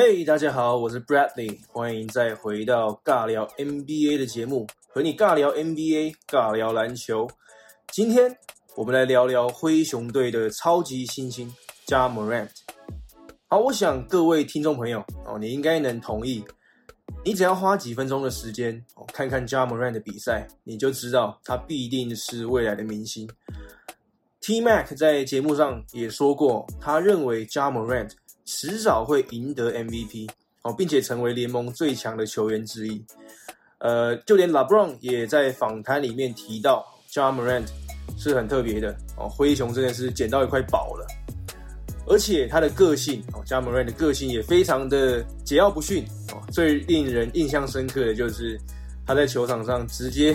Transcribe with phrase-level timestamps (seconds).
[0.00, 7.28] 嘿，大家好，我是 Bradley，欢迎再回到尬聊 NBA 的节目，和你尬聊 NBA，尬聊篮球。
[7.90, 8.38] 今天
[8.76, 11.52] 我们来聊聊灰熊队的超级新星
[11.88, 12.48] Ja Morant。
[13.48, 16.44] 好，我想各位听众朋友哦，你应该能同意，
[17.24, 23.28] 你只要花几分钟的时间哦，看看 Ja Morant 的比赛，你就知道他必定是未来的明星。
[24.42, 28.12] T Mac 在节目上也说过，他认为 Ja Morant。
[28.50, 30.26] 迟早会赢得 MVP
[30.62, 33.04] 哦，并且成为联盟最强的球员之一。
[33.80, 37.66] 呃，就连 LeBron 也在访谈里面提到，Ja Morant
[38.16, 41.06] 是很特别的哦，灰熊真的是捡到一块宝了。
[42.06, 46.40] 而且他的个性哦，Ja Morant 的个性也非常的桀骜不驯哦。
[46.50, 48.58] 最令人印象深刻的就是
[49.06, 50.34] 他在球场上直接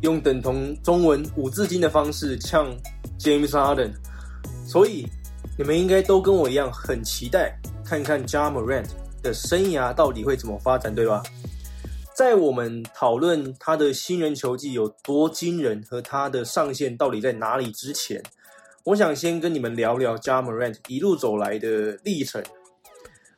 [0.00, 2.74] 用等同中文五字经的方式呛
[3.18, 3.92] James Harden，
[4.66, 5.06] 所以。
[5.56, 8.88] 你们应该都跟我一样很期待看看 Ja Morant
[9.22, 11.22] 的生涯到底会怎么发展，对吧？
[12.12, 18.20] 在我们讨论他的新人球技有多惊人和他的上限到底在哪里之前，
[18.84, 22.42] 我想先跟你们聊聊 Ja Morant 一路走来的历程。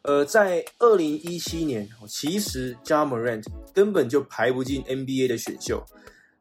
[0.02, 3.44] 呃，在二零一七年，其实 Ja Morant
[3.74, 5.84] 根本就排不进 NBA 的选秀，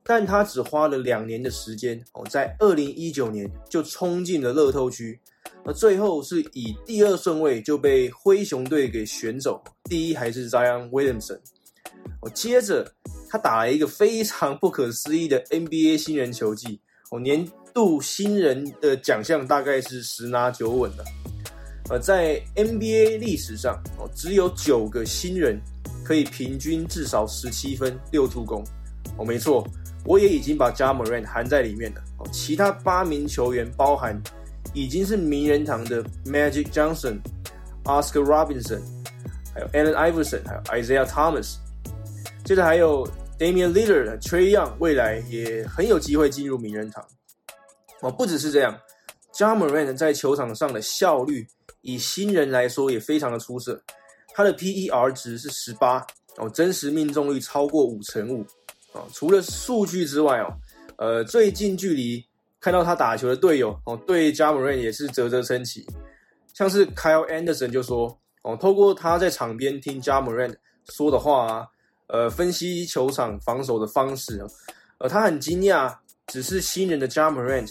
[0.04, 5.20] 但他只花了两年的时间哦，在二零一九年就冲进了乐透区。
[5.68, 11.40] 那最后是以第二顺位就被灰熊队给选走，第一还是 Zion Williamson。
[12.22, 12.88] 我接着
[13.28, 21.04] 他打了一个非常不可思议的 NBA 新人球技，哦，年度新人的奖项大概是十拿九稳的。
[21.90, 25.60] 呃，在 NBA 历史上，哦，只有九个新人
[26.04, 28.64] 可以平均至少十七分六助攻。
[29.18, 29.68] 哦，没错，
[30.06, 32.02] 我也已经把 Ja Morant 含在里面了。
[32.20, 34.22] 哦，其他八名球员包含。
[34.76, 37.18] 已经是名人堂的 Magic Johnson、
[37.86, 38.82] Oscar Robinson，
[39.54, 41.56] 还有 Allen Iverson，还有 Isaiah Thomas，
[42.44, 43.08] 接着还有
[43.40, 47.02] Damian Lillard、Trey Young，未来也很有机会进入名人堂。
[48.02, 48.78] 哦，不只是这样
[49.34, 51.48] ，Ja Morant 在球场上的效率，
[51.80, 53.82] 以新人来说也非常的出色。
[54.34, 56.06] 他的 PER 值是十八，
[56.36, 58.46] 哦，真实命中率超过五成五。
[58.92, 60.54] 哦，除了数据之外，哦，
[60.98, 62.26] 呃，最近距离。
[62.66, 65.86] 看到他打球的队友哦，对加姆瑞也是啧啧称奇。
[66.52, 70.52] 像是 Kyle Anderson 就说哦，透过他在场边听加姆瑞
[70.90, 71.68] 说的话啊，
[72.08, 74.44] 呃，分析球场防守的方式，
[74.98, 77.64] 呃，他很惊讶，只是新人的加姆瑞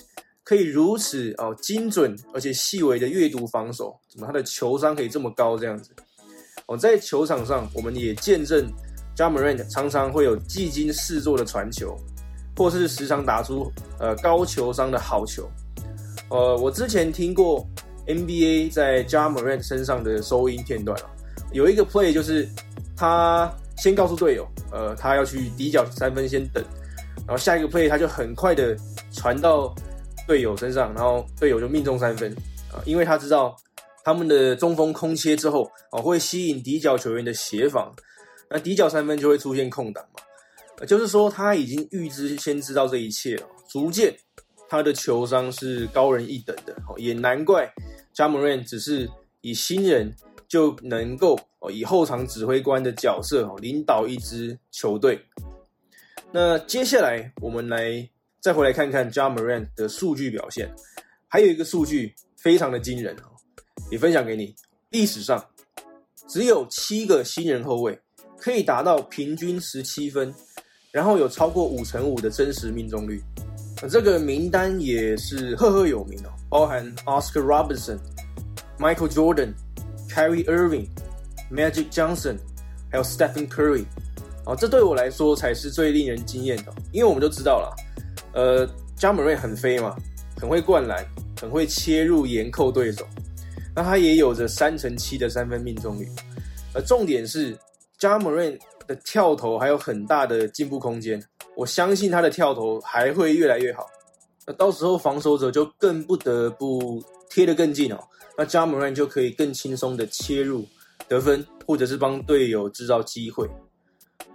[0.45, 5.91] 可以如此哦精准而且细微的阅读防守，怎么他的球商可以这么高这样子？
[6.67, 8.73] 哦，在球场上我们也见证
[9.17, 11.99] 加姆瑞常常会有技惊四座的传球。
[12.57, 15.49] 或是时常打出呃高球商的好球，
[16.31, 17.67] 呃，我之前听过
[18.07, 20.97] NBA 在 j a m o r a n 身上的收音片段
[21.53, 22.49] 有一个 play 就是
[22.97, 26.63] 他先告诉队友，呃，他要去底角三分先等，
[27.27, 28.77] 然后下一个 play 他就很快的
[29.13, 29.75] 传到
[30.27, 32.33] 队友身上，然后队友就命中三分。
[32.73, 33.57] 啊，因为他知道
[34.05, 37.95] 他们的中锋空切之后啊会吸引底角球员的协防，
[38.51, 40.05] 那底角三分就会出现空档。
[40.87, 44.15] 就是说，他已经预知先知道这一切了，逐渐
[44.69, 47.73] 他的球商是高人一等的，也难怪
[48.13, 49.09] 加姆瑞只是
[49.41, 50.15] 以新人
[50.49, 55.21] 就能够哦以后场指挥官的角色哦领导一支球队。
[56.33, 58.09] 那接下来我们来
[58.41, 60.75] 再回来看看加姆瑞的数据表现，
[61.29, 63.31] 还有一个数据非常的惊人哦，
[63.91, 64.55] 也分享给你。
[64.91, 65.45] 历史上
[66.29, 67.99] 只有七个新人后卫
[68.37, 70.35] 可以达到平均十七分。
[70.95, 73.21] 然后有超过五成五的真实命中率，
[73.91, 77.99] 这个名单也是赫赫有名哦，包含 Oscar Robertson、
[78.79, 79.55] Michael Jordan、
[80.09, 80.87] Kyrie Irving、
[81.51, 82.37] Magic Johnson，
[82.93, 83.87] 还有 Stephen Curry，
[84.47, 87.77] 哦，这对我来说才是最令人惊艳的，因为我们都知道了，
[88.33, 89.97] 呃，加姆瑞很飞嘛，
[90.41, 91.05] 很会灌篮，
[91.41, 93.05] 很会切入严扣对手，
[93.75, 96.09] 那他也有着三成七的三分命中率，
[96.73, 97.59] 而重点是
[97.99, 98.57] 加姆瑞。
[98.87, 101.23] 的跳投还有很大的进步空间，
[101.57, 103.87] 我相信他的跳投还会越来越好。
[104.47, 107.99] 那到时候防守者就更不得不贴得更近哦，
[108.37, 110.67] 那 Ja Morant 就可以更轻松的切入
[111.09, 113.49] 得分，或者是帮队友制造机会。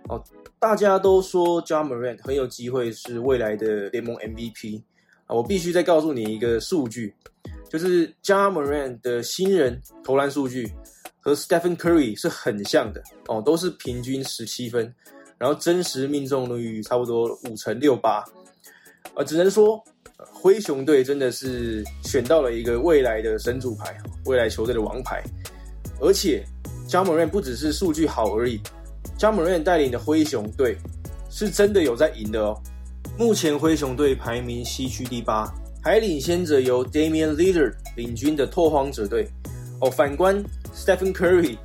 [0.08, 0.24] 哦，
[0.58, 4.82] 大家都说 Ja Morant 很有机会是未来的联盟 MVP
[5.28, 7.14] 啊，我必须再告诉你一个数据，
[7.70, 10.72] 就是 Ja Morant 的新人投篮数据。
[11.30, 14.92] 和 Stephen Curry 是很像的哦，都是平均十七分，
[15.38, 18.26] 然后真实命中率差不多五成六八，
[19.14, 19.80] 呃，只能说
[20.18, 23.96] 灰熊队真的是选到了一个未来的神主牌，
[24.26, 25.24] 未来球队的王牌，
[26.02, 26.44] 而且
[26.88, 28.60] j a m a r a n 不只是数据好而已
[29.16, 30.76] j a m a r a n 带领的灰熊队
[31.30, 32.60] 是真的有在赢的哦。
[33.20, 35.54] 目前灰熊队排名西区第八，
[35.84, 39.28] 还领先着由 Damian Lillard 领军的拓荒者队。
[39.82, 40.44] 哦，反观
[40.80, 41.58] Stephen Curry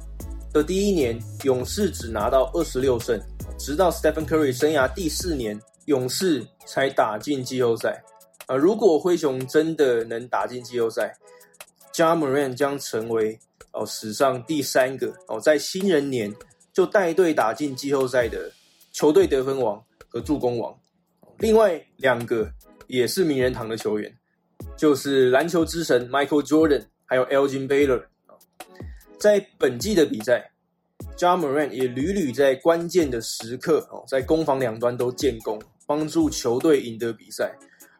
[0.52, 3.18] 的第一年，勇士只拿到二十六胜，
[3.56, 8.02] 直到 Stephen Curry 生涯第四年，勇士才打进季后赛。
[8.46, 11.16] 啊，如果灰熊真的能打进季后赛
[11.92, 13.38] j a m a r a n 将成为
[13.72, 16.34] 哦史上第三个哦在新人年
[16.72, 18.50] 就带队打进季后赛的
[18.92, 20.76] 球队得分王和助攻王。
[21.38, 22.50] 另外两个
[22.88, 24.12] 也是名人堂的球员，
[24.76, 28.02] 就是篮球之神 Michael Jordan，还有 Elgin Baylor。
[29.18, 30.50] 在本季的比赛
[31.16, 37.52] ，Jamran 也屡屡在关键的时刻哦，在攻防两端都建功，帮助球队赢得比赛。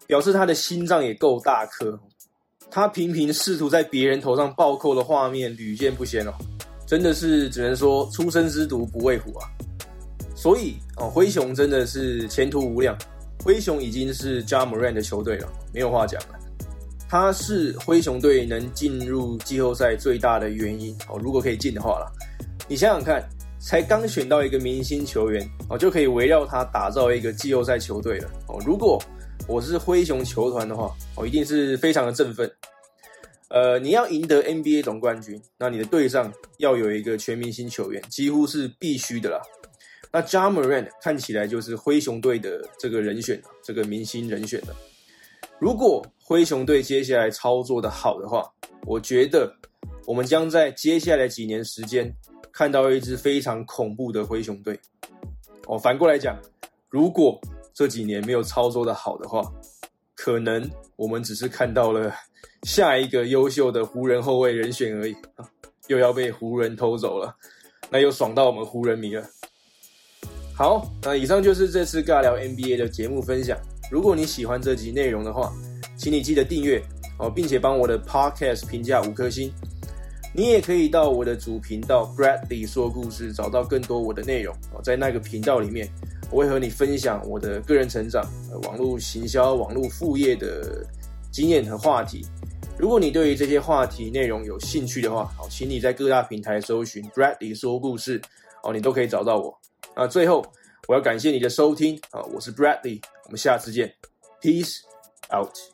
[0.07, 1.99] 表示他的心脏也够大颗，
[2.71, 6.33] 他频频试图在别人头上暴扣的画面屡见不鲜哦，
[6.87, 9.49] 真的是只能说初生之犊不畏虎啊。
[10.37, 12.95] 所以哦，灰熊真的是前途无量，
[13.43, 16.39] 灰熊已经是 Ja Morant 的球队了，没有话讲了。
[17.15, 22.11] 他是灰熊队能进入季后赛最大的原因哦，如果可以进的话啦，
[22.67, 23.23] 你想想看，
[23.61, 29.01] 才刚选到一个明星球员哦，就可以围绕他打造一个季后赛球队了哦，如果。
[29.47, 32.51] 我是灰熊球团的话，我一定是非常的振奋。
[33.49, 39.41] 呃，你要赢得 NBA 总冠军，那你的队上要有一个全明星球员，几乎是必须的啦。
[40.11, 44.75] 那 Ja Morant 看起来就是灰熊队的这个人选，这个明星人选了。
[45.61, 48.51] 如果灰熊队接下来操作的好的话，
[48.87, 49.51] 我觉得
[50.07, 52.13] 我们将在接下来几年时间
[52.53, 54.79] 看到一支非常恐怖的灰熊队。
[55.67, 56.39] 哦，反过来讲，
[56.91, 57.41] 如果
[57.73, 59.43] 这几年没有操作的好的话，
[60.15, 62.13] 可能我们只是看到了
[62.65, 65.49] 下一个优秀的湖人后卫人选而已啊，
[65.89, 67.35] 又要被湖人偷走了，
[67.91, 69.25] 那又爽到我们湖人迷了。
[70.55, 73.59] 好，那以上就是这次尬聊 NBA 的节目分享。
[73.95, 75.53] 如果你喜欢这集内容的话，
[75.97, 76.83] 请你记得订阅
[77.17, 79.53] 哦，并且帮我的 Podcast 评价五颗星。
[80.35, 85.89] 你也可以到我的主频道 Bradley 说故事，找到更多我的内容哦，在那个频道里面。
[86.33, 88.29] 我会和你分享我的个人成长、
[88.65, 90.85] 网络行销、网络副业的
[91.31, 92.27] 经验和话题。
[92.77, 98.21] 如果你对于这些话题内容有兴趣的话，好，请你在各大平台搜寻 Bradley 说故事，
[98.65, 99.57] 哦，你都可以找到我。
[99.95, 100.45] 啊，最后
[100.87, 103.95] 我要感谢你的收听，啊，我是 Bradley，我们下次见
[104.41, 104.81] ，Peace
[105.35, 105.74] out。